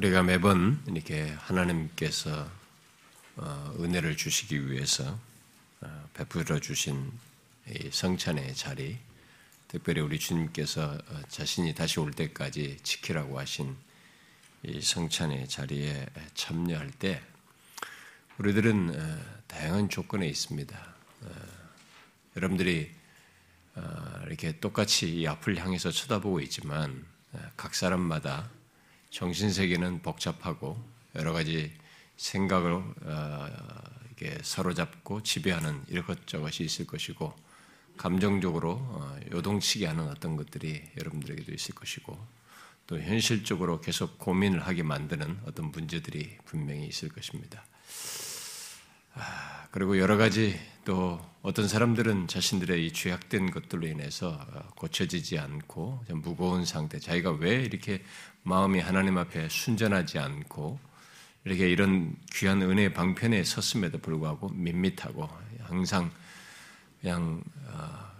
우리가 0.00 0.22
매번 0.22 0.82
이렇게 0.86 1.28
하나님께서 1.40 2.50
어, 3.36 3.74
은혜를 3.78 4.16
주시기 4.16 4.70
위해서 4.70 5.18
어, 5.82 6.08
베풀어 6.14 6.58
주신 6.58 7.12
성찬의 7.90 8.54
자리, 8.54 8.96
특별히 9.68 10.00
우리 10.00 10.18
주님께서 10.18 10.94
어, 10.94 11.22
자신이 11.28 11.74
다시 11.74 12.00
올 12.00 12.12
때까지 12.12 12.78
지키라고 12.82 13.38
하신 13.38 13.76
이 14.62 14.80
성찬의 14.80 15.48
자리에 15.48 16.06
참여할 16.32 16.92
때 16.92 17.20
우리들은 18.38 18.96
다양한 19.48 19.90
조건에 19.90 20.26
있습니다. 20.26 20.94
여러분들이 22.36 22.90
이렇게 24.26 24.58
똑같이 24.60 25.14
이 25.14 25.26
앞을 25.26 25.58
향해서 25.58 25.90
쳐다보고 25.90 26.40
있지만 26.40 27.04
각 27.58 27.74
사람마다 27.74 28.48
정신 29.10 29.50
세계는 29.50 30.02
복잡하고 30.02 30.82
여러 31.16 31.32
가지 31.32 31.72
생각을 32.16 32.72
어, 32.72 33.48
이게 34.12 34.38
사로잡고 34.42 35.22
지배하는 35.22 35.84
이것저것이 35.88 36.64
있을 36.64 36.86
것이고 36.86 37.34
감정적으로 37.96 38.72
어, 38.72 39.20
요동치게 39.32 39.86
하는 39.86 40.08
어떤 40.08 40.36
것들이 40.36 40.82
여러분들에게도 40.96 41.52
있을 41.52 41.74
것이고 41.74 42.18
또 42.86 43.00
현실적으로 43.00 43.80
계속 43.80 44.18
고민을 44.18 44.66
하게 44.66 44.82
만드는 44.82 45.40
어떤 45.46 45.70
문제들이 45.70 46.38
분명히 46.44 46.86
있을 46.86 47.08
것입니다. 47.08 47.64
아, 49.70 49.72
그리고 49.72 49.98
여러 49.98 50.16
가지 50.16 50.58
또 50.84 51.20
어떤 51.42 51.68
사람들은 51.68 52.26
자신들의 52.26 52.86
이 52.86 52.92
죄악된 52.92 53.50
것들로 53.50 53.86
인해서 53.86 54.30
어, 54.30 54.68
고쳐지지 54.76 55.38
않고 55.38 56.04
무거운 56.10 56.64
상태, 56.64 56.98
자기가 56.98 57.32
왜 57.32 57.62
이렇게 57.62 58.02
마음이 58.42 58.80
하나님 58.80 59.16
앞에 59.16 59.48
순전하지 59.48 60.18
않고 60.18 60.78
이렇게 61.44 61.70
이런 61.70 62.16
귀한 62.32 62.60
은혜 62.62 62.92
방편에 62.92 63.44
섰음에도 63.44 63.98
불구하고 63.98 64.48
밋밋하고 64.48 65.28
항상 65.62 66.10
그냥 67.00 67.42
어, 67.66 68.10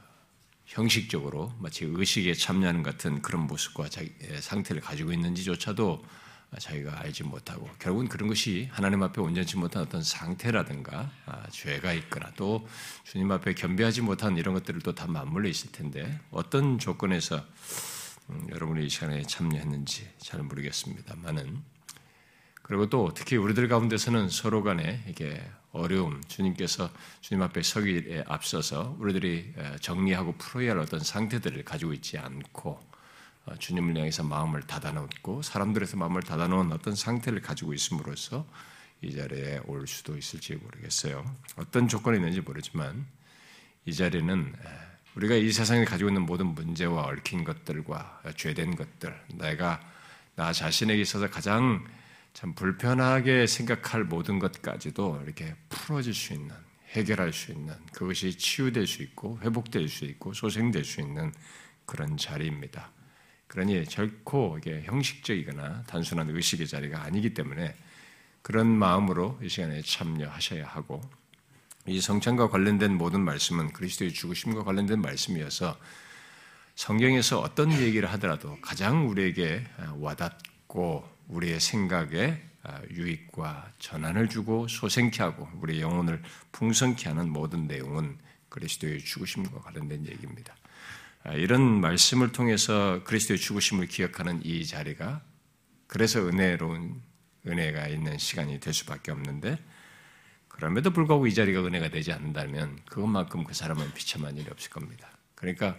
형식적으로 0.66 1.52
마치 1.58 1.84
의식에 1.84 2.32
참여하는 2.34 2.82
같은 2.82 3.20
그런 3.22 3.46
모습과 3.46 3.88
자기 3.88 4.12
상태를 4.40 4.80
가지고 4.80 5.12
있는지조차도 5.12 6.04
자기가 6.58 7.00
알지 7.00 7.24
못하고 7.24 7.68
결국은 7.78 8.08
그런 8.08 8.28
것이 8.28 8.68
하나님 8.72 9.02
앞에 9.02 9.20
온전치 9.20 9.56
못한 9.56 9.82
어떤 9.82 10.02
상태라든가 10.02 11.10
아, 11.26 11.46
죄가 11.50 11.92
있거나 11.92 12.32
또 12.36 12.66
주님 13.04 13.30
앞에 13.30 13.54
겸비하지 13.54 14.02
못한 14.02 14.36
이런 14.36 14.54
것들도 14.54 14.94
다 14.94 15.06
맞물려 15.06 15.48
있을 15.48 15.70
텐데 15.70 16.18
어떤 16.30 16.78
조건에서 16.78 17.44
음, 18.30 18.48
여러분이 18.50 18.84
이 18.84 18.88
시간에 18.88 19.22
참여했는지 19.22 20.08
잘 20.18 20.42
모르겠습니다만은 20.42 21.62
그리고 22.62 22.88
또 22.88 23.12
특히 23.14 23.36
우리들 23.36 23.68
가운데서는 23.68 24.28
서로 24.28 24.62
간에 24.62 25.04
이게 25.08 25.42
어려움, 25.72 26.20
주님께서 26.26 26.90
주님 27.20 27.42
앞에 27.42 27.62
서기에 27.62 28.24
앞서서 28.26 28.96
우리들이 28.98 29.54
정리하고 29.80 30.34
풀어야 30.36 30.72
할 30.72 30.78
어떤 30.78 31.00
상태들을 31.00 31.64
가지고 31.64 31.92
있지 31.92 32.18
않고 32.18 32.70
어, 32.70 32.89
주님을 33.58 33.96
향해서 33.96 34.22
마음을 34.22 34.62
닫아놓고 34.62 35.42
사람들에서 35.42 35.96
마음을 35.96 36.22
닫아놓은 36.22 36.72
어떤 36.72 36.94
상태를 36.94 37.40
가지고 37.40 37.74
있음으로써 37.74 38.46
이 39.02 39.14
자리에 39.14 39.60
올 39.64 39.86
수도 39.86 40.16
있을지 40.16 40.56
모르겠어요. 40.56 41.24
어떤 41.56 41.88
조건이 41.88 42.18
있는지 42.18 42.40
모르지만 42.40 43.06
이 43.86 43.94
자리는 43.94 44.54
우리가 45.16 45.34
이 45.34 45.50
세상에 45.50 45.84
가지고 45.84 46.10
있는 46.10 46.22
모든 46.22 46.46
문제와 46.46 47.06
얽힌 47.06 47.44
것들과 47.44 48.22
죄된 48.36 48.76
것들, 48.76 49.18
내가 49.34 49.80
나 50.36 50.52
자신에게 50.52 51.00
있어서 51.02 51.28
가장 51.28 51.84
참 52.32 52.54
불편하게 52.54 53.46
생각할 53.46 54.04
모든 54.04 54.38
것까지도 54.38 55.22
이렇게 55.24 55.56
풀어질 55.68 56.14
수 56.14 56.32
있는, 56.32 56.54
해결할 56.90 57.32
수 57.32 57.52
있는, 57.52 57.74
그것이 57.92 58.36
치유될 58.36 58.86
수 58.86 59.02
있고, 59.02 59.38
회복될 59.42 59.88
수 59.88 60.04
있고, 60.04 60.32
소생될 60.32 60.84
수 60.84 61.00
있는 61.00 61.32
그런 61.86 62.16
자리입니다. 62.16 62.90
그러니 63.50 63.84
결코 63.86 64.58
이게 64.58 64.82
형식적이거나 64.84 65.82
단순한 65.88 66.30
의식의 66.30 66.68
자리가 66.68 67.02
아니기 67.02 67.34
때문에 67.34 67.74
그런 68.42 68.68
마음으로 68.68 69.40
이 69.42 69.48
시간에 69.48 69.82
참여하셔야 69.82 70.68
하고, 70.68 71.00
이 71.84 72.00
성찬과 72.00 72.48
관련된 72.48 72.96
모든 72.96 73.22
말씀은 73.22 73.72
그리스도의 73.72 74.12
죽으심과 74.12 74.62
관련된 74.62 75.00
말씀이어서 75.00 75.76
성경에서 76.76 77.40
어떤 77.40 77.72
얘기를 77.72 78.08
하더라도 78.12 78.56
가장 78.60 79.08
우리에게 79.08 79.66
와닿고 79.96 81.08
우리의 81.26 81.58
생각에 81.58 82.40
유익과 82.92 83.72
전환을 83.80 84.28
주고 84.28 84.68
소생케 84.68 85.24
하고 85.24 85.48
우리 85.60 85.80
영혼을 85.80 86.22
풍성케 86.52 87.08
하는 87.08 87.28
모든 87.28 87.66
내용은 87.66 88.16
그리스도의 88.48 89.00
죽으심과 89.00 89.60
관련된 89.60 90.06
얘기입니다. 90.06 90.54
이런 91.34 91.80
말씀을 91.80 92.32
통해서 92.32 93.02
그리스도의 93.04 93.38
죽으심을 93.38 93.86
기억하는 93.86 94.40
이 94.44 94.66
자리가 94.66 95.22
그래서 95.86 96.20
은혜로운 96.20 97.02
은혜가 97.46 97.88
있는 97.88 98.18
시간이 98.18 98.60
될 98.60 98.72
수밖에 98.72 99.12
없는데 99.12 99.58
그럼에도 100.48 100.90
불구하고 100.90 101.26
이 101.26 101.34
자리가 101.34 101.64
은혜가 101.64 101.88
되지 101.88 102.12
않는다면 102.12 102.78
그것만큼 102.86 103.44
그 103.44 103.54
사람은 103.54 103.92
비참한 103.94 104.36
일이 104.36 104.46
없을 104.50 104.70
겁니다. 104.70 105.10
그러니까 105.34 105.76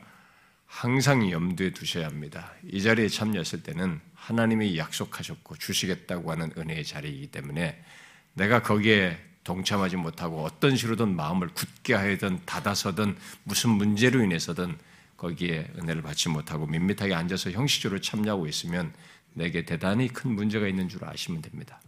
항상 0.66 1.30
염두에 1.30 1.72
두셔야 1.72 2.08
합니다. 2.08 2.54
이 2.64 2.82
자리에 2.82 3.10
참여했을 3.10 3.62
때는 3.62 4.00
하나님이 4.16 4.78
약속하셨고 4.78 5.58
주시겠다고 5.58 6.32
하는 6.32 6.52
은혜의 6.58 6.86
자리이기 6.86 7.28
때문에 7.28 7.84
내가 8.34 8.62
거기에 8.62 9.20
동참하지 9.44 9.98
못하고 9.98 10.44
어떤 10.44 10.76
식으로든 10.76 11.16
마음을 11.16 11.50
굳게 11.50 11.94
하여든 11.94 12.42
닫아서든 12.46 13.18
무슨 13.44 13.72
문제로 13.72 14.24
인해서든 14.24 14.78
거기에 15.22 15.72
은혜를 15.78 16.02
받지 16.02 16.30
못하고 16.30 16.66
밋밋하게 16.66 17.14
앉아서 17.14 17.52
형식적으로 17.52 18.02
참여하고 18.02 18.48
있으면 18.48 18.92
내게 19.34 19.64
대단히 19.66 20.08
큰 20.08 20.32
문제가 20.32 20.68
있는 20.68 20.90
줄 20.90 21.06
아시면 21.06 21.44
됩니다. 21.44 21.80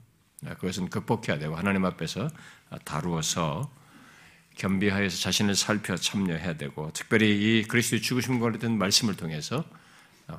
그것은 0.44 0.89
극복해야 0.89 1.39
되고 1.39 1.55
하나님 1.55 1.83
앞에서 1.83 2.29
다루어서 2.85 3.72
겸비하여서 4.55 5.17
자신을 5.17 5.55
살펴 5.55 5.95
참여해야 5.95 6.57
되고 6.57 6.91
특별히 6.93 7.31
이 7.31 7.63
그리스도의 7.63 8.03
죽으심 8.03 8.39
관련된 8.39 8.77
말씀을 8.77 9.16
통해서 9.16 9.66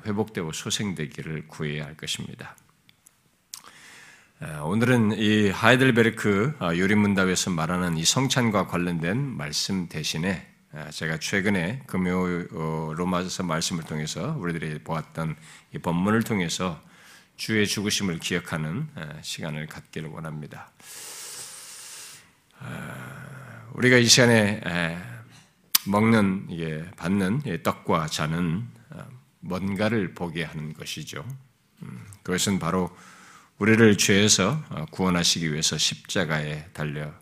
회복되고 0.05 0.53
소생되기를 0.53 1.47
구해야 1.47 1.85
할 1.85 1.97
것입니다. 1.97 2.55
오늘은 4.63 5.17
이 5.17 5.49
하이델베르크 5.49 6.59
요리문답에서 6.77 7.51
말하는 7.51 7.97
이 7.97 8.05
성찬과 8.05 8.67
관련된 8.67 9.17
말씀 9.17 9.89
대신에 9.89 10.54
제가 10.91 11.19
최근에 11.19 11.83
금요 11.87 12.47
어, 12.51 12.93
로마서 12.95 13.43
말씀을 13.43 13.83
통해서 13.83 14.35
우리들이 14.37 14.79
보았던 14.79 15.35
이 15.73 15.77
본문을 15.79 16.23
통해서 16.23 16.81
주의 17.37 17.67
죽으심을 17.67 18.19
기억하는 18.19 18.87
시간을 19.21 19.67
갖기를 19.67 20.09
원합니다. 20.09 20.71
우리가 23.73 23.97
이 23.97 24.05
시간에 24.05 24.61
먹는 25.85 26.47
이게 26.49 26.83
받는 26.97 27.41
떡과 27.63 28.07
잔은 28.07 28.67
어, 28.89 29.05
뭔가를 29.41 30.13
보게 30.13 30.43
하는 30.43 30.73
것이죠. 30.73 31.25
음, 31.83 32.05
그것은 32.23 32.59
바로 32.59 32.95
우리를 33.59 33.97
죄에서 33.97 34.63
어, 34.69 34.85
구원하시기 34.89 35.51
위해서 35.51 35.77
십자가에 35.77 36.69
달려 36.73 37.13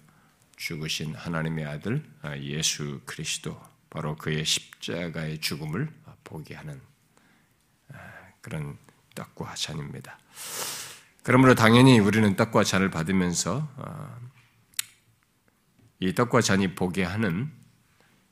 죽으신 0.63 1.13
하나님의 1.13 1.65
아들 1.65 2.01
어, 2.21 2.33
예수 2.39 3.01
그리스도 3.05 3.61
바로 3.89 4.15
그의 4.15 4.45
십자가의 4.45 5.41
죽음을 5.41 5.91
보게 6.23 6.55
하는 6.55 6.81
그런 8.39 8.77
떡과 9.13 9.55
잔입니다. 9.55 10.17
그러므로 11.21 11.53
당연히 11.53 11.99
우리는 11.99 12.35
떡과 12.37 12.63
잔을 12.63 12.89
받으면서 12.89 13.69
이 15.99 16.13
떡과 16.13 16.41
잔이 16.41 16.75
보게 16.75 17.03
하는 17.03 17.51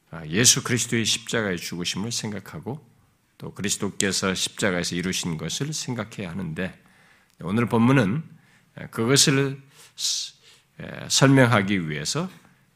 아, 0.10 0.26
예수 0.28 0.64
그리스도의 0.64 1.06
십자가의 1.06 1.58
죽으심을 1.58 2.12
생각하고 2.12 2.86
또 3.38 3.54
그리스도께서 3.54 4.34
십자가에서 4.34 4.96
이루신 4.96 5.38
것을 5.38 5.74
생각해야 5.74 6.32
하는데 6.32 6.82
오늘 7.42 7.68
본문은 7.68 8.24
그것을 8.90 9.62
설명하기 11.10 11.90
위해서 11.90 12.30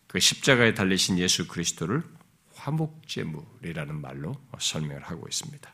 그 0.08 0.20
십자가에 0.20 0.74
달리신 0.74 1.20
예수 1.20 1.48
그리스도를 1.48 2.04
화목제물이라는 2.54 4.00
말로 4.02 4.36
설명을 4.58 5.04
하고 5.04 5.28
있습니다. 5.28 5.74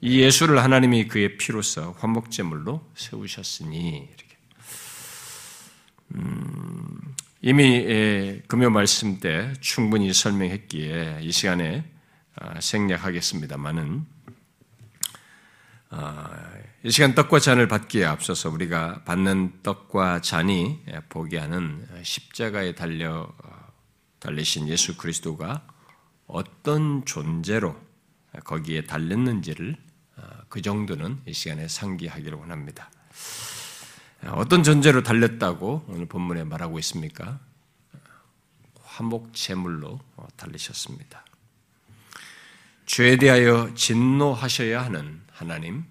이 0.00 0.20
예수를 0.20 0.62
하나님이 0.62 1.08
그의 1.08 1.36
피로써 1.36 1.92
화목제물로 1.92 2.90
세우셨으니 2.94 4.08
이렇게. 4.08 4.36
음, 6.14 7.14
이미 7.40 8.42
금요 8.46 8.70
말씀 8.70 9.20
때 9.20 9.52
충분히 9.60 10.12
설명했기에 10.12 11.20
이 11.22 11.30
시간에 11.30 11.84
아, 12.34 12.60
생략하겠습니다만은 12.60 14.06
아, 15.90 16.52
이 16.84 16.92
시간 16.92 17.16
떡과 17.16 17.40
잔을 17.40 17.66
받기에 17.66 18.04
앞서서 18.04 18.50
우리가 18.50 19.02
받는 19.02 19.62
떡과 19.64 20.20
잔이 20.20 20.80
보게 21.08 21.36
하는 21.36 21.84
십자가에 22.04 22.76
달려 22.76 23.34
달리신 24.20 24.68
예수 24.68 24.96
그리스도가 24.96 25.66
어떤 26.28 27.04
존재로 27.04 27.74
거기에 28.44 28.84
달렸는지를 28.84 29.76
그 30.48 30.62
정도는 30.62 31.20
이 31.26 31.32
시간에 31.32 31.66
상기하기를 31.66 32.38
원합니다. 32.38 32.92
어떤 34.28 34.62
존재로 34.62 35.02
달렸다고 35.02 35.84
오늘 35.88 36.06
본문에 36.06 36.44
말하고 36.44 36.78
있습니까? 36.78 37.40
화목 38.82 39.34
제물로 39.34 39.98
달리셨습니다. 40.36 41.24
죄에 42.86 43.16
대하여 43.16 43.74
진노하셔야 43.74 44.84
하는 44.84 45.22
하나님, 45.32 45.84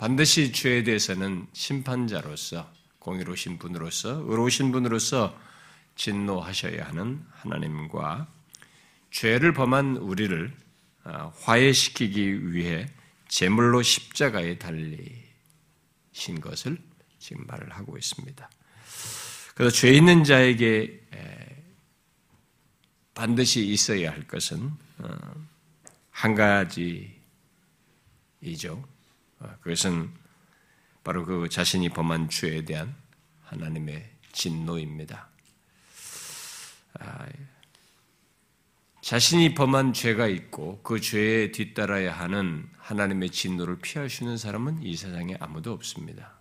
반드시 0.00 0.50
죄에 0.50 0.82
대해서는 0.82 1.46
심판자로서 1.52 2.72
공의로우신 3.00 3.58
분으로서 3.58 4.24
의로우신 4.26 4.72
분으로서 4.72 5.38
진노하셔야 5.94 6.86
하는 6.86 7.22
하나님과 7.32 8.26
죄를 9.10 9.52
범한 9.52 9.98
우리를 9.98 10.56
아, 11.04 11.30
화해시키기 11.42 12.50
위해 12.50 12.86
제물로 13.28 13.82
십자가에 13.82 14.56
달리신 14.56 16.40
것을 16.40 16.78
지금 17.18 17.44
말을 17.46 17.70
하고 17.70 17.98
있습니다. 17.98 18.50
그래서 19.54 19.76
죄 19.76 19.92
있는 19.92 20.24
자에게 20.24 20.98
반드시 23.12 23.66
있어야 23.66 24.12
할 24.12 24.26
것은 24.26 24.72
어, 24.96 25.14
한 26.08 26.34
가지이죠. 26.34 27.12
어, 29.40 29.54
그것은 29.60 30.10
바로 31.02 31.24
그 31.24 31.48
자신이 31.48 31.88
범한 31.90 32.28
죄에 32.28 32.64
대한 32.64 32.94
하나님의 33.42 34.10
진노입니다. 34.32 35.28
아, 37.00 37.26
자신이 39.00 39.54
범한 39.54 39.92
죄가 39.92 40.26
있고 40.26 40.82
그 40.82 41.00
죄에 41.00 41.52
뒤따라야 41.52 42.12
하는 42.12 42.68
하나님의 42.78 43.30
진노를 43.30 43.78
피할 43.80 44.10
수 44.10 44.24
있는 44.24 44.36
사람은 44.36 44.82
이 44.82 44.94
세상에 44.94 45.36
아무도 45.40 45.72
없습니다. 45.72 46.34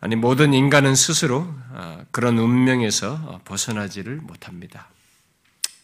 아니 0.00 0.16
모든 0.16 0.52
인간은 0.52 0.94
스스로 0.94 1.54
아, 1.72 2.04
그런 2.10 2.36
운명에서 2.36 3.40
벗어나지를 3.44 4.16
못합니다. 4.16 4.88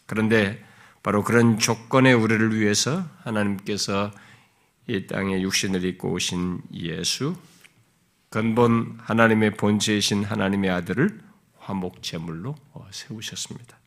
그런데 0.06 0.62
바로 1.08 1.24
그런 1.24 1.58
조건의 1.58 2.12
우리를 2.12 2.60
위해서 2.60 3.02
하나님께서 3.22 4.12
이 4.86 5.06
땅에 5.06 5.40
육신을 5.40 5.82
입고 5.86 6.12
오신 6.12 6.60
예수, 6.74 7.34
근본 8.28 8.98
하나님의 9.00 9.54
본체이신 9.54 10.24
하나님의 10.24 10.68
아들을 10.68 11.18
화목 11.60 12.02
제물로 12.02 12.56
세우셨습니다. 12.90 13.78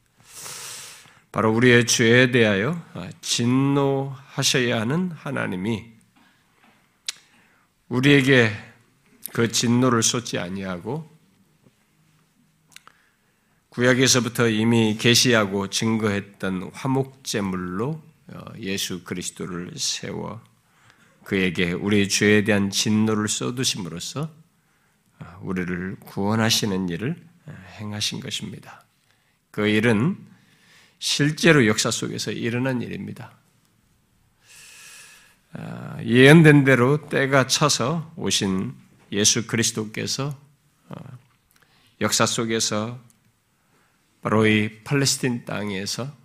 바로 1.31 1.53
우리의 1.53 1.85
죄에 1.85 2.31
대하여 2.31 2.83
진노하셔야 3.21 4.81
하는 4.81 5.11
하나님이 5.11 5.91
우리에게 7.87 8.51
그 9.31 9.51
진노를 9.51 10.01
쏟지 10.01 10.39
아니하고 10.39 11.07
구약에서부터 13.71 14.49
이미 14.49 14.97
계시하고 14.97 15.69
증거했던 15.69 16.71
화목제물로 16.73 18.03
어, 18.27 18.45
예수 18.59 19.05
그리스도를 19.05 19.71
세워 19.77 20.41
그에게 21.23 21.71
우리 21.71 22.09
죄에 22.09 22.43
대한 22.43 22.69
진노를 22.69 23.29
쏟으심으로써 23.29 24.29
어, 25.19 25.39
우리를 25.41 25.95
구원하시는 26.01 26.89
일을 26.89 27.15
어, 27.45 27.53
행하신 27.79 28.19
것입니다. 28.19 28.83
그 29.51 29.65
일은 29.67 30.17
실제로 30.99 31.65
역사 31.65 31.91
속에서 31.91 32.31
일어난 32.31 32.81
일입니다. 32.81 33.37
예언된 36.03 36.63
대로 36.63 37.09
때가 37.09 37.47
차서 37.47 38.13
오신 38.15 38.73
예수 39.11 39.47
그리스도께서 39.47 40.37
역사 41.99 42.25
속에서 42.25 42.99
바로 44.21 44.45
이 44.45 44.83
팔레스틴 44.83 45.45
땅에서 45.45 46.15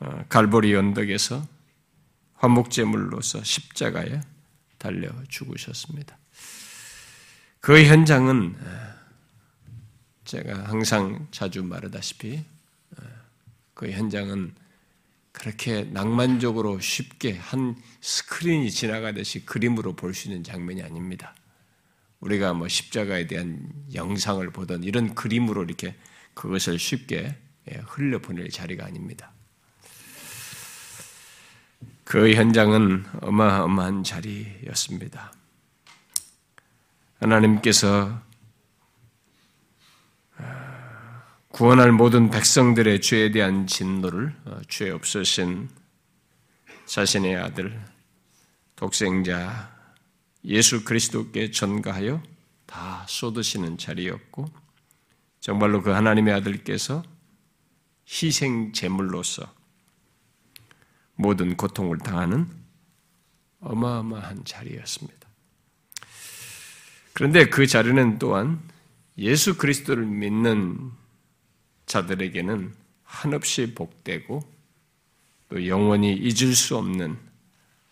어, 0.00 0.24
갈보리 0.28 0.74
언덕에서 0.74 1.46
화목제물로서 2.34 3.44
십자가에 3.44 4.20
달려 4.78 5.10
죽으셨습니다. 5.28 6.16
그 7.60 7.84
현장은 7.84 8.56
어, 8.58 8.94
제가 10.24 10.64
항상 10.68 11.28
자주 11.30 11.62
말하다시피 11.62 12.42
어, 12.98 13.02
그 13.74 13.90
현장은 13.90 14.54
그렇게 15.32 15.84
낭만적으로 15.84 16.80
쉽게 16.80 17.36
한 17.36 17.76
스크린이 18.00 18.70
지나가듯이 18.70 19.44
그림으로 19.44 19.94
볼 19.94 20.12
수 20.12 20.28
있는 20.28 20.42
장면이 20.42 20.82
아닙니다. 20.82 21.34
우리가 22.18 22.52
뭐 22.52 22.68
십자가에 22.68 23.26
대한 23.26 23.70
영상을 23.94 24.48
보던 24.50 24.82
이런 24.82 25.14
그림으로 25.14 25.62
이렇게 25.62 25.94
그것을 26.34 26.78
쉽게 26.78 27.36
예, 27.70 27.76
흘려보낼 27.86 28.48
자리가 28.50 28.84
아닙니다. 28.84 29.32
그 32.04 32.32
현장은 32.32 33.04
어마어마한 33.20 34.02
자리였습니다. 34.02 35.32
하나님께서 37.20 38.20
아, 40.36 41.22
구원할 41.50 41.92
모든 41.92 42.30
백성들의 42.30 43.00
죄에 43.00 43.30
대한 43.30 43.66
진노를 43.66 44.34
어, 44.46 44.60
죄 44.68 44.90
없으신 44.90 45.68
자신의 46.86 47.36
아들 47.36 47.80
독생자 48.74 49.70
예수 50.44 50.82
그리스도께 50.84 51.50
전가하여 51.50 52.22
다 52.66 53.04
쏟으시는 53.08 53.78
자리였고 53.78 54.46
정말로 55.40 55.82
그 55.82 55.90
하나님의 55.90 56.34
아들께서 56.34 57.02
희생 58.06 58.72
제물로서 58.72 59.52
모든 61.14 61.56
고통을 61.56 61.98
당하는 61.98 62.46
어마어마한 63.60 64.44
자리였습니다. 64.44 65.28
그런데 67.12 67.46
그 67.48 67.66
자리는 67.66 68.18
또한 68.18 68.60
예수 69.18 69.56
그리스도를 69.58 70.06
믿는 70.06 70.90
자들에게는 71.86 72.74
한없이 73.02 73.74
복되고 73.74 74.40
또 75.48 75.66
영원히 75.66 76.14
잊을 76.14 76.54
수 76.54 76.76
없는 76.76 77.18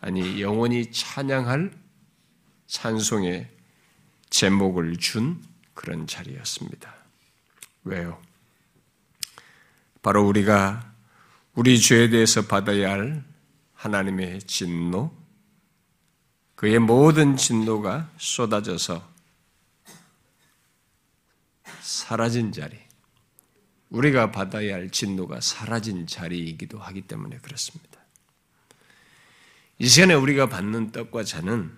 아니 0.00 0.40
영원히 0.40 0.90
찬양할 0.90 1.72
찬송의 2.66 3.50
제목을 4.30 4.96
준 4.98 5.42
그런 5.74 6.06
자리였습니다. 6.06 6.97
왜요? 7.84 8.20
바로 10.02 10.26
우리가 10.26 10.92
우리 11.54 11.80
죄에 11.80 12.08
대해서 12.08 12.46
받아야 12.46 12.92
할 12.92 13.24
하나님의 13.74 14.42
진노, 14.42 15.12
그의 16.54 16.78
모든 16.78 17.36
진노가 17.36 18.10
쏟아져서 18.18 19.08
사라진 21.80 22.52
자리, 22.52 22.76
우리가 23.90 24.30
받아야 24.30 24.74
할 24.74 24.90
진노가 24.90 25.40
사라진 25.40 26.06
자리이기도 26.06 26.78
하기 26.78 27.02
때문에 27.02 27.38
그렇습니다. 27.38 27.98
이 29.78 29.86
시간에 29.86 30.14
우리가 30.14 30.48
받는 30.48 30.90
떡과 30.92 31.24
잔은 31.24 31.72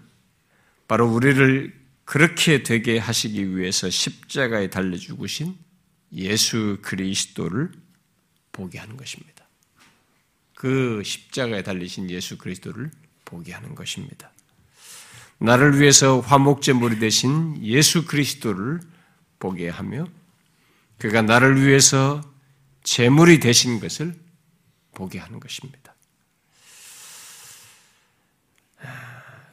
바로 0.88 1.07
우리를 1.12 1.78
그렇게 2.04 2.62
되게 2.62 2.99
하시기 2.99 3.57
위해서 3.57 3.88
십자가에 3.90 4.71
달려 4.71 4.97
죽으신 4.97 5.57
예수 6.12 6.79
그리스도를 6.83 7.73
보게 8.52 8.79
하는 8.79 8.97
것입니다. 8.97 9.45
그 10.55 11.02
십자가에 11.05 11.62
달리신 11.62 12.11
예수 12.11 12.37
그리스도를 12.37 12.90
보게 13.25 13.52
하는 13.52 13.75
것입니다. 13.75 14.31
나를 15.38 15.81
위해서 15.81 16.21
화목제물이 16.21 16.99
되신 16.99 17.64
예수 17.64 18.05
그리스도를 18.05 18.81
보게 19.38 19.69
하며 19.69 20.07
그가 20.99 21.23
나를 21.23 21.67
위해서 21.67 22.21
제물이 22.83 23.40
되신 23.40 23.81
것을 23.81 24.14
보게 24.93 25.19
하는 25.19 25.40
것입니다. 25.40 25.95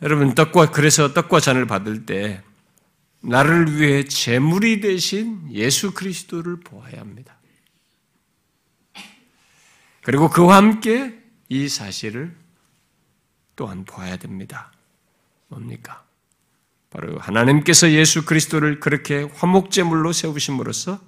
여러분 0.02 0.36
떡과 0.36 0.72
그래서 0.72 1.14
떡과 1.14 1.40
잔을 1.40 1.66
받을 1.66 2.06
때 2.06 2.44
나를 3.22 3.80
위해 3.80 4.04
제물이 4.04 4.80
되신 4.80 5.52
예수 5.52 5.94
그리스도를 5.94 6.60
보아야 6.60 7.00
합니다. 7.00 7.38
그리고 10.04 10.30
그와 10.30 10.58
함께 10.58 11.22
이 11.50 11.68
사실을 11.68 12.36
또한 13.56 13.84
보아야 13.86 14.18
됩니다. 14.18 14.72
뭡니까? 15.48 16.06
바로 16.90 17.20
하나님께서 17.20 17.92
예수 17.92 18.24
그리스도를 18.24 18.80
그렇게 18.80 19.24
화목제물로 19.24 20.14
세우심으로써 20.14 21.02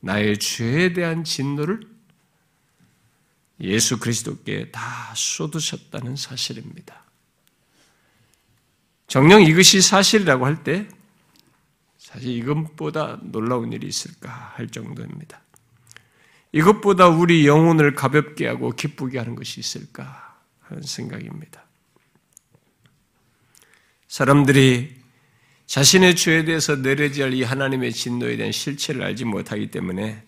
나의 0.00 0.38
죄에 0.38 0.92
대한 0.92 1.22
진노를 1.22 1.80
예수 3.60 3.98
그리스도께 3.98 4.70
다 4.70 5.12
쏟으셨다는 5.14 6.16
사실입니다. 6.16 7.04
정령 9.06 9.42
이것이 9.42 9.80
사실이라고 9.80 10.46
할 10.46 10.64
때 10.64 10.88
사실 12.16 12.30
이것보다 12.30 13.18
놀라운 13.24 13.74
일이 13.74 13.86
있을까 13.86 14.30
할 14.54 14.68
정도입니다. 14.68 15.38
이것보다 16.50 17.08
우리 17.08 17.46
영혼을 17.46 17.94
가볍게 17.94 18.46
하고 18.46 18.70
기쁘게 18.70 19.18
하는 19.18 19.34
것이 19.34 19.60
있을까 19.60 20.40
하는 20.60 20.82
생각입니다. 20.82 21.62
사람들이 24.08 24.94
자신의 25.66 26.16
죄에 26.16 26.46
대해서 26.46 26.76
내려질 26.76 27.34
이 27.34 27.42
하나님의 27.42 27.92
진노에 27.92 28.38
대한 28.38 28.50
실체를 28.50 29.02
알지 29.02 29.26
못하기 29.26 29.70
때문에 29.70 30.22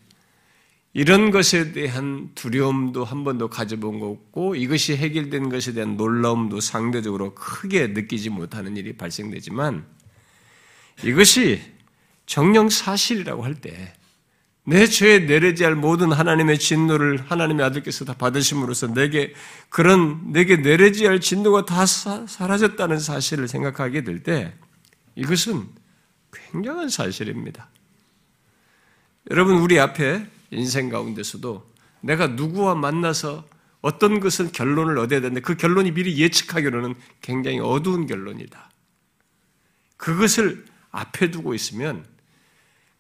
이런 0.93 1.31
것에 1.31 1.73
대한 1.73 2.33
두려움도 2.35 3.07
한 3.07 3.25
번도 3.25 3.49
가져본 3.49 4.01
거 4.01 4.09
없고 4.09 4.57
이것이 4.57 4.95
해결된 4.95 5.49
것에 5.49 5.73
대한 5.73 5.97
놀라움도 5.97 6.61
상대적으로 6.61 7.35
크게 7.35 7.87
느끼지 7.89 8.29
못하는 8.29 8.77
일이 8.77 8.93
발생되지만 8.93 9.87
이것이 11.03 11.78
정령 12.29 12.69
사실이라고 12.69 13.43
할 13.45 13.55
때 13.55 13.99
내 14.69 14.87
죄에 14.87 15.21
내려지 15.21 15.65
할 15.65 15.75
모든 15.75 16.13
하나님의 16.13 16.59
진노를 16.59 17.25
하나님의 17.27 17.65
아들께서 17.65 18.05
다 18.05 18.13
받으심으로써 18.13 18.93
내게 18.93 19.33
그런 19.71 20.31
내게 20.31 20.57
내려지 20.57 21.07
할 21.07 21.21
진노가 21.21 21.65
다 21.65 21.87
사, 21.87 22.27
사라졌다는 22.27 22.99
사실을 22.99 23.49
생각하게 23.49 24.05
될 24.05 24.23
때 24.23 24.53
이것은 25.17 25.67
굉장한 26.35 26.91
사실입니다. 26.91 27.71
여러분 29.31 29.57
우리 29.57 29.81
앞에 29.81 30.27
인생 30.51 30.91
가운데서도 30.91 31.67
내가 32.03 32.27
누구와 32.27 32.75
만나서 32.75 33.47
어떤 33.81 34.21
것은 34.21 34.53
결론을 34.53 34.99
얻어야 34.99 35.21
되는데 35.21 35.41
그 35.41 35.57
결론이 35.57 35.93
미리 35.93 36.21
예측하기로는 36.21 36.95
굉장히 37.23 37.59
어두운 37.59 38.07
결론이다. 38.07 38.71
그것을 39.97 40.67
앞에 40.91 41.31
두고 41.31 41.55
있으면 41.55 42.05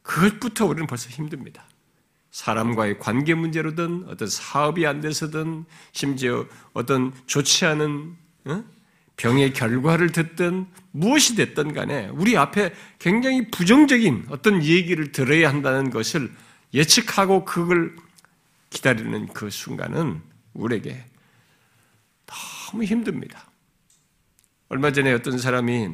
그것부터 0.09 0.65
우리는 0.65 0.87
벌써 0.87 1.11
힘듭니다. 1.11 1.69
사람과의 2.31 2.99
관계 2.99 3.35
문제로든 3.35 4.07
어떤 4.09 4.27
사업이 4.27 4.87
안 4.87 5.03
돼서든 5.03 5.67
심지어 5.93 6.47
어떤 6.73 7.12
좋지 7.27 7.67
않은 7.67 8.17
병의 9.19 9.53
결과를 9.53 10.12
듣든 10.12 10.67
무엇이 10.93 11.35
됐든 11.37 11.75
간에 11.75 12.09
우리 12.09 12.38
앞에 12.38 12.73
굉장히 12.99 13.50
부정적인 13.50 14.29
어떤 14.31 14.65
얘기를 14.65 15.12
들어야 15.12 15.50
한다는 15.50 15.91
것을 15.91 16.33
예측하고 16.73 17.45
그걸 17.45 17.95
기다리는 18.71 19.27
그 19.35 19.50
순간은 19.50 20.23
우리에게 20.55 21.05
너무 22.25 22.85
힘듭니다. 22.85 23.45
얼마 24.71 24.91
전에 24.91 25.12
어떤 25.12 25.37
사람이 25.37 25.91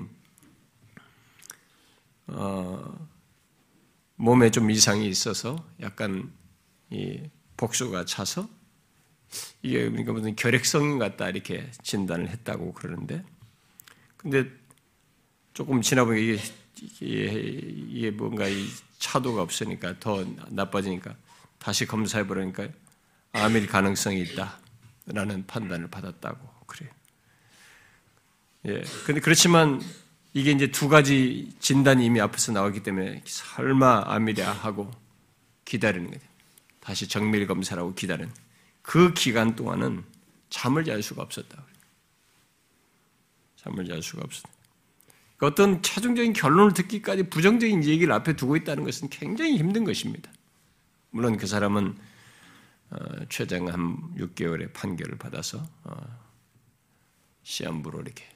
어, 2.28 3.03
몸에 4.16 4.50
좀 4.50 4.71
이상이 4.71 5.09
있어서 5.09 5.64
약간 5.80 6.33
이 6.90 7.21
복수가 7.56 8.04
차서 8.04 8.49
이게 9.62 9.88
그러니까 9.88 10.12
무슨 10.12 10.37
결핵성 10.37 10.99
같다 10.99 11.28
이렇게 11.28 11.71
진단을 11.83 12.28
했다고 12.28 12.73
그러는데 12.73 13.25
근데 14.16 14.49
조금 15.52 15.83
지나 15.83 16.04
보니 16.04 16.23
이게, 16.23 16.42
이게, 16.80 17.33
이게 17.88 18.11
뭔가 18.11 18.49
이 18.49 18.66
차도가 18.99 19.42
없으니까 19.42 19.99
더 20.00 20.25
나빠지니까 20.49 21.14
다시 21.59 21.87
검사해 21.87 22.26
보려니까 22.26 22.68
암일 23.33 23.66
가능성이 23.66 24.23
있다라는 24.23 25.47
판단을 25.47 25.88
받았다고 25.88 26.49
그래요. 26.66 26.90
예. 28.66 28.83
근데 29.04 29.21
그렇지만 29.21 29.80
이게 30.35 30.50
이제 30.50 30.67
두 30.67 30.88
가지 30.88 31.49
진단이 31.61 32.05
이미 32.05 32.21
앞에서 32.21 32.50
나왔기 32.50 32.83
때문에 32.83 33.23
설마 33.25 34.03
암이랴 34.07 34.50
하고 34.50 34.91
기다리는 35.64 36.11
거예요. 36.11 36.21
다시 36.81 37.09
정밀 37.09 37.47
검사라고 37.47 37.95
기다리는. 37.95 38.33
그 38.83 39.14
기간 39.14 39.55
동안은 39.55 40.05
잠을 40.50 40.85
잘 40.85 41.03
수가 41.03 41.23
없었다. 41.23 41.64
잠을 43.57 43.87
잘 43.87 44.03
수가 44.03 44.23
없었다. 44.25 44.50
그 45.37 45.47
어떤 45.47 45.81
최종적인 45.83 46.33
결론을 46.33 46.75
듣기까지 46.75 47.31
부정적인 47.31 47.85
얘기를 47.85 48.12
앞에 48.12 48.35
두고 48.35 48.57
있다는 48.57 48.85
것은 48.85 49.09
굉장히 49.11 49.57
힘든 49.57 49.85
것입니다. 49.85 50.33
물론 51.11 51.37
그 51.37 51.47
사람은 51.47 51.97
어, 52.91 52.97
최장 53.29 53.69
한 53.69 53.97
6개월의 54.17 54.73
판결을 54.73 55.17
받아서 55.17 55.64
어, 55.85 55.95
시한부로 57.45 58.00
이렇게 58.00 58.34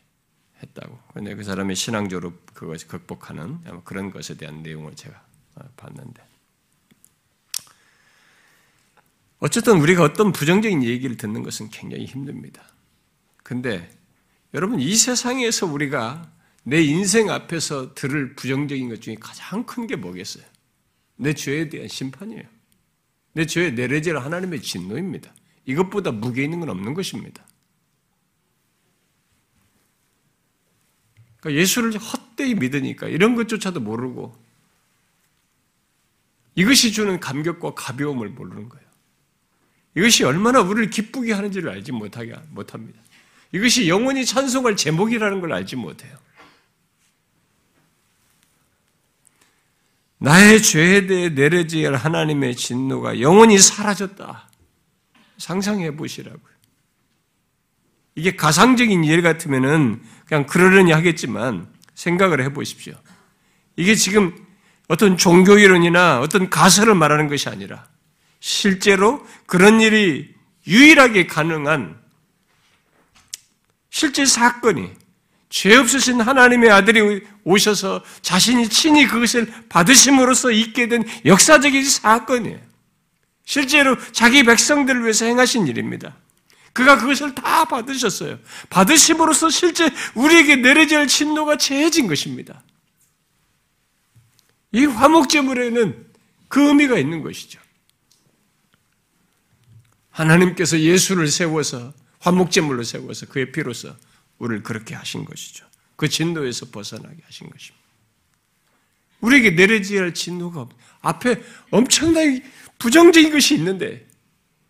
했다고. 0.63 0.99
그런데 1.11 1.35
그 1.35 1.45
사람의 1.45 1.77
신앙적으로 1.77 2.33
그것을 2.55 2.89
극복하는 2.89 3.59
그런 3.85 4.11
것에 4.11 4.37
대한 4.37 4.63
내용을 4.63 4.95
제가 4.97 5.23
어, 5.57 5.63
봤는데. 5.77 6.23
어쨌든 9.41 9.81
우리가 9.81 10.03
어떤 10.03 10.33
부정적인 10.33 10.83
얘기를 10.83 11.17
듣는 11.17 11.43
것은 11.43 11.71
굉장히 11.71 12.05
힘듭니다. 12.07 12.63
근데 13.45 13.89
여러분 14.55 14.81
이 14.81 14.97
세상에서 14.97 15.67
우리가 15.67 16.31
내 16.65 16.83
인생 16.83 17.31
앞에서 17.31 17.95
들을 17.95 18.35
부정적인 18.35 18.89
것 18.89 19.01
중에 19.01 19.15
가장 19.21 19.65
큰 19.65 19.87
게 19.87 19.97
뭐겠어요? 19.97 20.45
내 21.17 21.35
죄에 21.35 21.69
대한 21.69 21.89
심판이에요. 21.89 22.43
내 23.33 23.47
죄에 23.47 23.71
내려질 23.71 24.19
하나님의 24.19 24.63
진노입니다. 24.63 25.33
이것보다 25.67 26.11
무게 26.13 26.45
있는 26.45 26.61
건 26.61 26.71
없는 26.71 26.95
것입니다. 26.95 27.47
그러니까 31.41 31.61
예수를 31.61 31.97
헛되이 31.99 32.55
믿으니까 32.55 33.09
이런 33.09 33.35
것조차도 33.35 33.81
모르고 33.81 34.37
이것이 36.55 36.93
주는 36.93 37.21
감격과 37.21 37.75
가벼움을 37.75 38.31
모르는 38.31 38.69
거예요. 38.69 38.89
이것이 39.97 40.25
얼마나 40.25 40.61
우리를 40.61 40.91
기쁘게 40.91 41.33
하는지를 41.33 41.71
알지 41.71 41.93
못하게 41.93 42.37
못합니다. 42.51 43.01
이것이 43.53 43.89
영원히 43.89 44.25
찬송할 44.25 44.77
제목이라는 44.77 45.41
걸 45.41 45.53
알지 45.53 45.77
못해요. 45.77 46.17
나의 50.19 50.61
죄에 50.63 51.07
대해 51.07 51.29
내려질 51.29 51.95
하나님의 51.95 52.57
진노가 52.57 53.21
영원히 53.21 53.59
사라졌다. 53.59 54.49
상상해 55.39 55.95
보시라고요. 55.95 56.58
이게 58.19 58.35
가상적인 58.35 59.05
일 59.05 59.23
같으면은 59.23 60.03
그냥 60.27 60.45
그러려니 60.45 60.91
하겠지만 60.91 61.69
생각을 61.95 62.43
해 62.43 62.53
보십시오. 62.53 62.95
이게 63.77 63.95
지금 63.95 64.35
어떤 64.89 65.17
종교 65.17 65.57
이론이나 65.57 66.21
어떤 66.21 66.51
가설을 66.51 66.97
말하는 66.97 67.29
것이 67.29 67.49
아니라 67.49 67.87
실제로 68.41 69.25
그런 69.47 69.81
일이 69.81 70.35
유일하게 70.67 71.29
가능한 71.29 71.97
실제 73.91 74.27
사건이 74.27 74.91
죄 75.49 75.77
없으신 75.77 76.21
하나님의 76.21 76.71
아들이 76.71 77.23
오셔서 77.45 78.03
자신이 78.21 78.69
친히 78.69 79.07
그것을 79.07 79.53
받으심으로써 79.69 80.51
있게 80.51 80.89
된 80.89 81.05
역사적인 81.25 81.85
사건이에요. 81.85 82.59
실제로 83.45 83.97
자기 84.11 84.43
백성들을 84.43 85.03
위해서 85.03 85.25
행하신 85.25 85.69
일입니다. 85.69 86.17
그가 86.79 86.97
그것을 86.97 87.35
다 87.35 87.65
받으셨어요. 87.65 88.39
받으심으로써 88.71 89.51
실제 89.51 89.91
우리에게 90.15 90.55
내려질 90.55 91.09
진노가 91.09 91.57
제해진 91.57 92.07
것입니다. 92.07 92.63
이 94.71 94.85
화목제물에는 94.85 96.07
그 96.47 96.69
의미가 96.69 96.99
있는 96.99 97.25
것이죠. 97.25 97.59
하나님께서 100.11 100.79
예수를 100.79 101.27
세워서 101.27 101.95
화목제물로 102.21 102.85
세워서 102.85 103.27
그의 103.27 103.51
피로서 103.51 103.97
우리를 104.39 104.63
그렇게 104.63 104.95
하신 104.95 105.25
것이죠. 105.25 105.67
그 105.97 106.09
진노에서 106.09 106.67
벗어나게 106.67 107.17
하신 107.25 107.51
것입니다. 107.51 107.85
우리에게 109.21 109.51
내려져야 109.51 110.03
할 110.03 110.15
진노가 110.15 110.69
앞에 111.01 111.43
엄청나게 111.73 112.45
부정적인 112.79 113.33
것이 113.33 113.57
있는데 113.57 114.08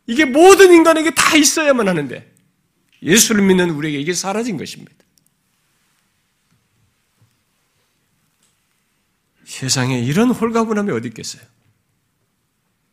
이게 0.08 0.24
모든 0.24 0.72
인간에게 0.72 1.10
다 1.10 1.36
있어야만 1.36 1.86
하는데 1.86 2.34
예수를 3.02 3.44
믿는 3.44 3.70
우리에게 3.70 4.00
이게 4.00 4.14
사라진 4.14 4.56
것입니다. 4.56 4.92
세상에 9.44 10.00
이런 10.00 10.30
홀가분함이 10.30 10.90
어디 10.92 11.08
있겠어요? 11.08 11.42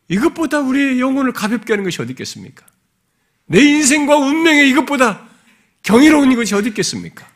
이것보다 0.09 0.59
우리의 0.59 0.99
영혼을 0.99 1.31
가볍게 1.31 1.73
하는 1.73 1.83
것이 1.85 2.01
어디 2.01 2.11
있겠습니까? 2.11 2.65
내 3.45 3.61
인생과 3.61 4.17
운명에 4.17 4.65
이것보다 4.65 5.27
경이로운 5.83 6.31
이것이 6.33 6.53
어디 6.53 6.69
있겠습니까? 6.69 7.27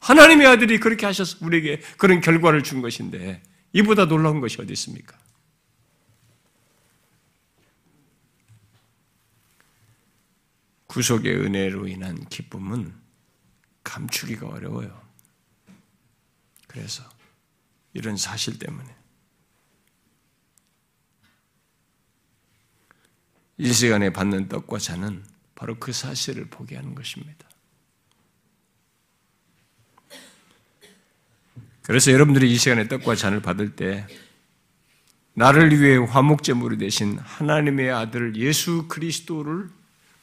하나님의 0.00 0.46
아들이 0.46 0.80
그렇게 0.80 1.04
하셔서 1.04 1.44
우리에게 1.44 1.82
그런 1.98 2.20
결과를 2.20 2.62
준 2.62 2.80
것인데 2.80 3.42
이보다 3.74 4.06
놀라운 4.06 4.40
것이 4.40 4.60
어디 4.60 4.72
있습니까? 4.72 5.16
구속의 10.96 11.36
은혜로 11.36 11.88
인한 11.88 12.26
기쁨은 12.30 12.90
감추기가 13.84 14.48
어려워요. 14.48 14.98
그래서 16.66 17.06
이런 17.92 18.16
사실 18.16 18.58
때문에 18.58 18.96
이 23.58 23.70
시간에 23.74 24.08
받는 24.08 24.48
떡과 24.48 24.78
잔은 24.78 25.22
바로 25.54 25.78
그 25.78 25.92
사실을 25.92 26.46
보게 26.46 26.76
하는 26.76 26.94
것입니다. 26.94 27.46
그래서 31.82 32.10
여러분들이 32.10 32.50
이 32.50 32.56
시간에 32.56 32.88
떡과 32.88 33.16
잔을 33.16 33.42
받을 33.42 33.76
때 33.76 34.06
나를 35.34 35.78
위해 35.78 35.98
화목제물이 35.98 36.78
되신 36.78 37.18
하나님의 37.18 37.90
아들 37.92 38.34
예수 38.36 38.88
그리스도를 38.88 39.76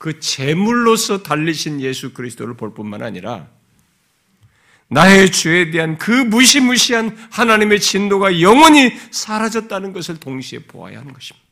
그 0.03 0.19
제물로서 0.19 1.23
달리신 1.23 1.79
예수 1.79 2.11
그리스도를 2.11 2.57
볼 2.57 2.73
뿐만 2.73 3.03
아니라 3.03 3.47
나의 4.89 5.31
죄에 5.31 5.71
대한 5.71 5.97
그 5.97 6.11
무시무시한 6.11 7.15
하나님의 7.31 7.79
진노가 7.79 8.41
영원히 8.41 8.91
사라졌다는 9.11 9.93
것을 9.93 10.19
동시에 10.19 10.59
보아야 10.59 10.99
하는 10.99 11.13
것입니다. 11.13 11.47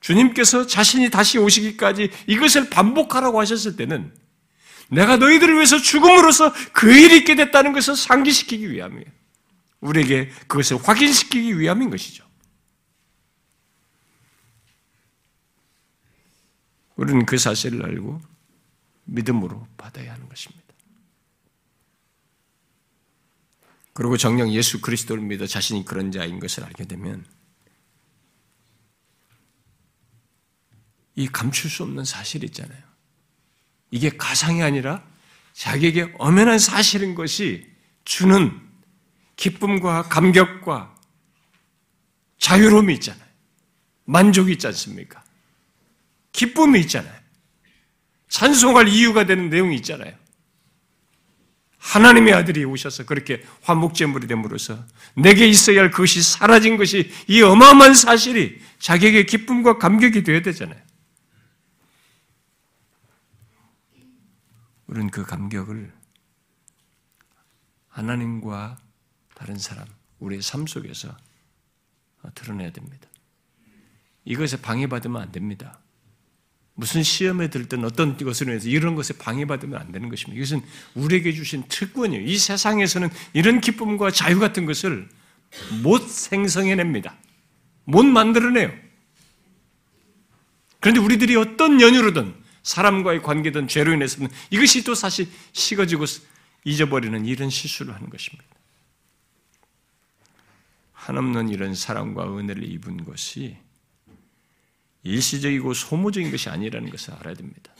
주님께서 0.00 0.66
자신이 0.66 1.08
다시 1.08 1.38
오시기까지 1.38 2.10
이것을 2.26 2.68
반복하라고 2.68 3.38
하셨을 3.38 3.76
때는 3.76 4.12
내가 4.88 5.18
너희들을 5.18 5.54
위해서 5.54 5.78
죽음으로써 5.78 6.52
그 6.72 6.92
일이 6.92 7.18
있게 7.18 7.36
됐다는 7.36 7.72
것을 7.72 7.94
상기시키기 7.94 8.72
위함이에요. 8.72 9.06
우리에게 9.78 10.30
그것을 10.48 10.78
확인시키기 10.82 11.60
위함인 11.60 11.90
것이죠. 11.90 12.23
우리는 16.96 17.26
그 17.26 17.38
사실을 17.38 17.84
알고 17.84 18.20
믿음으로 19.04 19.66
받아야 19.76 20.12
하는 20.14 20.28
것입니다. 20.28 20.64
그리고 23.92 24.16
정녕 24.16 24.50
예수 24.52 24.80
그리스도를 24.80 25.22
믿어 25.22 25.46
자신이 25.46 25.84
그런 25.84 26.10
자인 26.10 26.40
것을 26.40 26.64
알게 26.64 26.84
되면 26.84 27.24
이 31.14 31.28
감출 31.28 31.70
수 31.70 31.84
없는 31.84 32.04
사실이 32.04 32.46
있잖아요. 32.46 32.82
이게 33.90 34.10
가상이 34.10 34.62
아니라 34.62 35.06
자기에게 35.52 36.14
엄연한 36.18 36.58
사실인 36.58 37.14
것이 37.14 37.72
주는 38.04 38.60
기쁨과 39.36 40.04
감격과 40.04 40.94
자유로움이 42.38 42.94
있잖아요. 42.94 43.24
만족이 44.04 44.52
있지 44.52 44.66
않습니까? 44.66 45.23
기쁨이 46.34 46.80
있잖아요. 46.80 47.14
찬송할 48.28 48.88
이유가 48.88 49.24
되는 49.24 49.48
내용이 49.48 49.76
있잖아요. 49.76 50.14
하나님의 51.78 52.34
아들이 52.34 52.64
오셔서 52.64 53.04
그렇게 53.04 53.44
화목제물이 53.62 54.26
됨으로써 54.26 54.84
내게 55.14 55.46
있어야 55.46 55.80
할 55.80 55.90
그것이 55.90 56.22
사라진 56.22 56.76
것이 56.76 57.10
이 57.28 57.40
어마어마한 57.40 57.94
사실이 57.94 58.60
자기에게 58.78 59.26
기쁨과 59.26 59.78
감격이 59.78 60.24
되어야 60.24 60.42
되잖아요. 60.42 60.82
우리는 64.86 65.10
그 65.10 65.24
감격을 65.24 65.92
하나님과 67.88 68.78
다른 69.34 69.56
사람, 69.58 69.86
우리의 70.18 70.42
삶 70.42 70.66
속에서 70.66 71.16
드러내야 72.34 72.72
됩니다. 72.72 73.08
이것에 74.24 74.60
방해받으면 74.60 75.20
안 75.20 75.30
됩니다. 75.30 75.83
무슨 76.74 77.02
시험에 77.02 77.50
들 77.50 77.68
때는 77.68 77.84
어떤 77.84 78.16
것으로 78.16 78.52
해서 78.52 78.68
이런 78.68 78.94
것에 78.94 79.16
방해받으면 79.16 79.80
안 79.80 79.92
되는 79.92 80.08
것입니다. 80.08 80.36
이것은 80.36 80.62
우리에게 80.94 81.32
주신 81.32 81.62
특권이에요. 81.68 82.24
이 82.24 82.36
세상에서는 82.36 83.10
이런 83.32 83.60
기쁨과 83.60 84.10
자유 84.10 84.40
같은 84.40 84.66
것을 84.66 85.08
못 85.82 86.08
생성해냅니다. 86.08 87.16
못 87.84 88.04
만들어내요. 88.04 88.72
그런데 90.80 91.00
우리들이 91.00 91.36
어떤 91.36 91.80
연유로든 91.80 92.34
사람과의 92.64 93.22
관계든 93.22 93.68
죄로 93.68 93.92
인해서는 93.92 94.28
이것이 94.50 94.82
또 94.84 94.94
사실 94.94 95.28
식어지고 95.52 96.04
잊어버리는 96.64 97.24
이런 97.24 97.50
실수를 97.50 97.94
하는 97.94 98.10
것입니다. 98.10 98.44
한없는 100.92 101.50
이런 101.50 101.74
사랑과 101.74 102.36
은혜를 102.36 102.64
입은 102.64 103.04
것이 103.04 103.56
일시적이고 105.04 105.74
소모적인 105.74 106.30
것이 106.30 106.48
아니라는 106.48 106.90
것을 106.90 107.14
알아야 107.14 107.34
됩니다. 107.34 107.72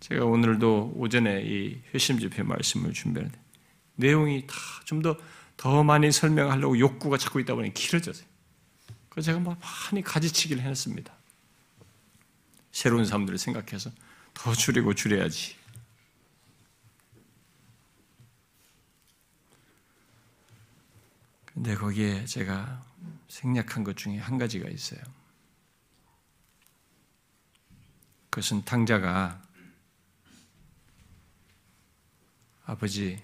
제가 0.00 0.24
오늘도 0.24 0.94
오전에 0.96 1.42
이 1.44 1.80
회심 1.94 2.18
집회 2.18 2.42
말씀을 2.42 2.92
준비하는데 2.92 3.38
내용이 3.96 4.46
다 4.46 4.54
좀 4.88 5.02
더더 5.02 5.84
많이 5.84 6.10
설명하려고 6.10 6.78
욕구가 6.78 7.18
자꾸 7.18 7.42
있다 7.42 7.54
보니 7.54 7.74
길어져요. 7.74 8.14
그래서 9.10 9.26
제가 9.26 9.38
막 9.38 9.60
많이 9.60 10.02
가지치기를 10.02 10.62
해놨습니다. 10.62 11.12
새로운 12.72 13.04
사람들을 13.04 13.36
생각해서 13.36 13.90
더 14.32 14.54
줄이고 14.54 14.94
줄여야지. 14.94 15.56
근데 21.44 21.74
거기에 21.74 22.24
제가 22.24 22.82
생략한 23.28 23.84
것 23.84 23.96
중에 23.96 24.18
한 24.18 24.38
가지가 24.38 24.68
있어요. 24.68 25.00
그것은 28.30 28.64
탕자가 28.64 29.42
아버지, 32.64 33.22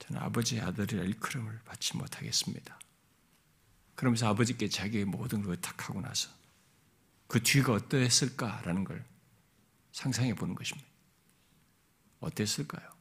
저는 0.00 0.20
아버지 0.20 0.60
아들이 0.60 0.96
일컬음을 0.96 1.60
받지 1.64 1.96
못하겠습니다. 1.96 2.78
그러면서 3.94 4.28
아버지께 4.28 4.68
자기의 4.68 5.04
모든 5.04 5.42
걸 5.42 5.60
탁하고 5.60 6.00
나서 6.00 6.28
그 7.28 7.42
뒤가 7.42 7.72
어떠했을까라는 7.72 8.84
걸 8.84 9.04
상상해 9.92 10.34
보는 10.34 10.54
것입니다. 10.54 10.88
어땠을까요? 12.20 12.93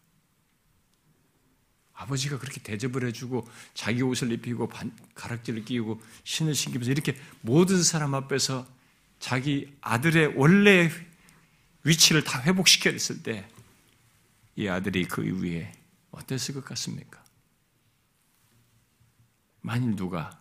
아버지가 1.93 2.39
그렇게 2.39 2.62
대접을 2.62 3.06
해주고 3.08 3.47
자기 3.73 4.01
옷을 4.01 4.32
입히고 4.32 4.69
가락지를 5.15 5.63
끼우고 5.65 6.01
신을 6.23 6.56
신기면서 6.56 6.91
이렇게 6.91 7.15
모든 7.41 7.84
사람 7.84 8.15
앞에서 8.15 8.67
자기 9.19 9.75
아들의 9.82 10.34
원래 10.36 10.89
위치를 11.84 12.23
다 12.23 12.41
회복시켰을 12.41 13.23
때 13.23 13.53
이 14.56 14.67
아들이 14.67 15.06
그 15.06 15.25
이후에 15.25 15.71
어땠을 16.12 16.53
것 16.53 16.65
같습니까? 16.65 17.23
만일 19.62 19.95
누가 19.95 20.39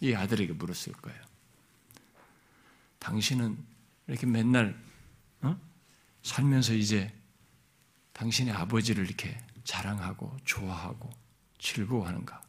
이 0.00 0.12
아들에게 0.12 0.54
물었을 0.54 0.92
거예요. 0.94 1.22
당신은 2.98 3.56
이렇게 4.08 4.26
맨날 4.26 4.80
어? 5.42 5.58
살면서 6.22 6.74
이제 6.74 7.12
당신의 8.12 8.54
아버지를 8.54 9.04
이렇게 9.06 9.38
자랑하고 9.64 10.36
좋아하고 10.44 11.10
즐거워하는가? 11.58 12.42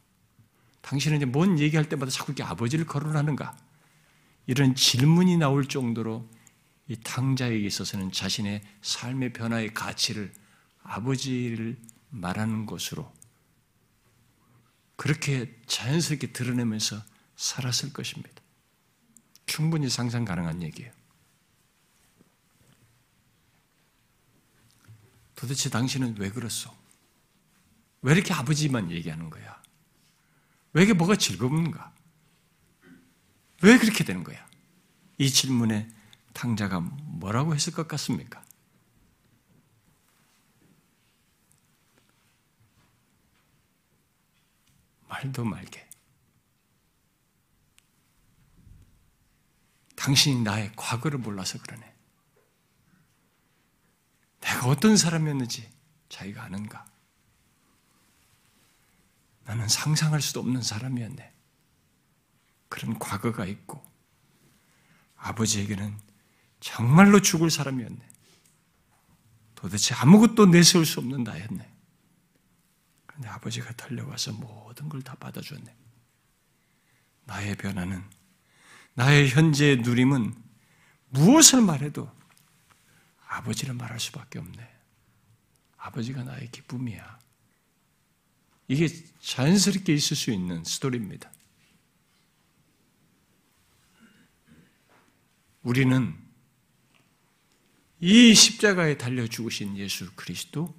당신은 0.82 1.16
이제 1.16 1.26
뭔 1.26 1.58
얘기할 1.58 1.88
때마다 1.88 2.10
자꾸 2.10 2.32
이렇게 2.32 2.44
아버지를 2.44 2.86
거론하는가? 2.86 3.56
이런 4.46 4.74
질문이 4.74 5.36
나올 5.36 5.66
정도로 5.66 6.28
이 6.88 6.96
탕자에게 6.96 7.66
있어서는 7.66 8.12
자신의 8.12 8.62
삶의 8.82 9.32
변화의 9.32 9.74
가치를 9.74 10.32
아버지를 10.84 11.76
말하는 12.10 12.64
것으로 12.66 13.12
그렇게 14.94 15.54
자연스럽게 15.66 16.32
드러내면서 16.32 17.02
살았을 17.34 17.92
것입니다. 17.92 18.42
충분히 19.46 19.88
상상 19.88 20.24
가능한 20.24 20.62
얘기예요. 20.62 20.92
도대체 25.34 25.68
당신은 25.68 26.16
왜 26.18 26.30
그랬어? 26.30 26.74
왜 28.06 28.12
이렇게 28.12 28.32
아버지만 28.32 28.92
얘기하는 28.92 29.30
거야? 29.30 29.60
왜 30.74 30.84
이게 30.84 30.92
뭐가 30.92 31.16
즐거운가? 31.16 31.92
왜 33.62 33.78
그렇게 33.78 34.04
되는 34.04 34.22
거야? 34.22 34.46
이 35.18 35.28
질문에 35.28 35.88
탕자가 36.32 36.78
뭐라고 36.78 37.52
했을 37.52 37.72
것 37.72 37.88
같습니까? 37.88 38.44
말도 45.08 45.44
말게. 45.44 45.88
당신이 49.96 50.42
나의 50.42 50.70
과거를 50.76 51.18
몰라서 51.18 51.58
그러네. 51.58 51.92
내가 54.42 54.68
어떤 54.68 54.96
사람이었는지 54.96 55.68
자기가 56.08 56.44
아는가? 56.44 56.95
나는 59.46 59.68
상상할 59.68 60.20
수도 60.20 60.40
없는 60.40 60.60
사람이었네. 60.60 61.32
그런 62.68 62.98
과거가 62.98 63.46
있고, 63.46 63.82
아버지에게는 65.16 65.96
정말로 66.60 67.22
죽을 67.22 67.48
사람이었네. 67.50 68.08
도대체 69.54 69.94
아무것도 69.94 70.46
내세울 70.46 70.84
수 70.84 70.98
없는 71.00 71.22
나였네. 71.24 71.72
그런데 73.06 73.28
아버지가 73.28 73.72
달려와서 73.74 74.32
모든 74.32 74.88
걸 74.88 75.00
다 75.02 75.14
받아줬네. 75.14 75.74
나의 77.24 77.56
변화는, 77.56 78.02
나의 78.94 79.30
현재의 79.30 79.78
누림은 79.78 80.34
무엇을 81.10 81.60
말해도 81.62 82.10
아버지를 83.28 83.74
말할 83.74 84.00
수밖에 84.00 84.40
없네. 84.40 84.76
아버지가 85.76 86.24
나의 86.24 86.50
기쁨이야. 86.50 87.18
이게 88.68 88.88
자연스럽게 89.20 89.94
있을 89.94 90.16
수 90.16 90.30
있는 90.30 90.64
스토리입니다. 90.64 91.30
우리는 95.62 96.14
이 98.00 98.34
십자가에 98.34 98.98
달려 98.98 99.26
죽으신 99.26 99.76
예수 99.78 100.10
그리스도, 100.14 100.74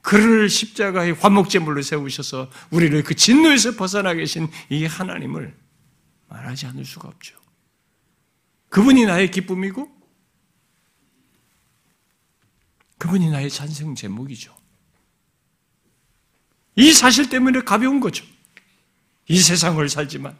그를 0.00 0.48
십자가의 0.48 1.14
화목제물로 1.14 1.82
세우셔서 1.82 2.50
우리를 2.70 3.02
그 3.02 3.14
진노에서 3.14 3.76
벗어나 3.76 4.14
계신 4.14 4.48
이 4.70 4.84
하나님을 4.84 5.56
말하지 6.28 6.66
않을 6.66 6.84
수가 6.84 7.08
없죠. 7.08 7.38
그분이 8.68 9.06
나의 9.06 9.30
기쁨이고, 9.30 9.90
그분이 12.98 13.30
나의 13.30 13.50
찬성 13.50 13.94
제목이죠. 13.94 14.63
이 16.76 16.92
사실 16.92 17.28
때문에 17.28 17.60
가벼운 17.60 18.00
거죠. 18.00 18.24
이 19.28 19.38
세상을 19.38 19.86
살지만 19.88 20.36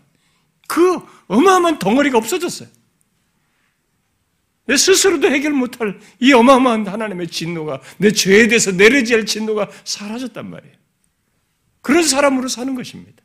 그 0.67 1.01
어마어마한 1.29 1.79
덩어리가 1.79 2.19
없어졌어요. 2.19 2.69
내 4.67 4.77
스스로도 4.77 5.29
해결 5.31 5.53
못할 5.53 6.01
이 6.21 6.33
어마어마한 6.33 6.87
하나님의 6.87 7.29
진노가 7.29 7.81
내 7.99 8.11
죄에 8.11 8.49
대해서 8.49 8.73
내려지 8.73 9.13
할 9.13 9.27
진노가 9.27 9.71
사라졌단 9.85 10.49
말이에요. 10.49 10.75
그런 11.83 12.03
사람으로 12.03 12.49
사는 12.49 12.75
것입니다. 12.75 13.23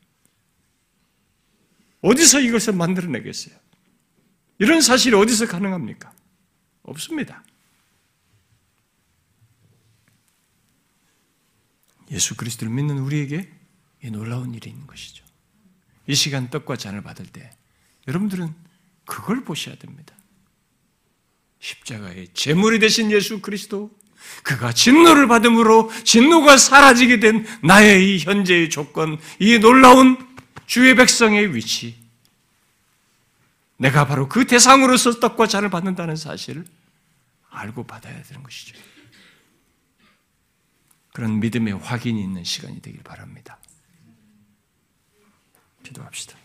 어디서 2.02 2.40
이것을 2.40 2.74
만들어내겠어요? 2.74 3.54
이런 4.58 4.82
사실이 4.82 5.16
어디서 5.16 5.46
가능합니까? 5.46 6.12
없습니다. 6.82 7.42
예수 12.10 12.36
그리스도를 12.36 12.72
믿는 12.72 12.98
우리에게 12.98 13.50
이 14.02 14.10
놀라운 14.10 14.54
일이 14.54 14.70
있는 14.70 14.86
것이죠. 14.86 15.24
이 16.06 16.14
시간 16.14 16.50
떡과 16.50 16.76
잔을 16.76 17.02
받을 17.02 17.26
때 17.26 17.50
여러분들은 18.08 18.52
그걸 19.04 19.44
보셔야 19.44 19.76
됩니다. 19.76 20.14
십자가의 21.60 22.28
제물이 22.32 22.78
되신 22.78 23.10
예수 23.12 23.40
그리스도, 23.40 23.90
그가 24.42 24.72
진노를 24.72 25.28
받음으로 25.28 25.90
진노가 26.04 26.56
사라지게 26.56 27.20
된 27.20 27.46
나의 27.62 28.16
이 28.16 28.18
현재의 28.18 28.70
조건, 28.70 29.18
이 29.38 29.58
놀라운 29.58 30.16
주의 30.66 30.94
백성의 30.94 31.54
위치, 31.54 31.96
내가 33.76 34.06
바로 34.06 34.28
그 34.28 34.46
대상으로서 34.46 35.20
떡과 35.20 35.46
잔을 35.46 35.70
받는다는 35.70 36.16
사실을 36.16 36.64
알고 37.50 37.86
받아야 37.86 38.22
되는 38.22 38.42
것이죠. 38.42 38.76
그런 41.20 41.38
믿음의 41.38 41.74
확인이 41.74 42.22
있는 42.22 42.44
시간이 42.44 42.80
되길 42.80 43.02
바랍니다. 43.02 43.58
기도합시다. 45.82 46.38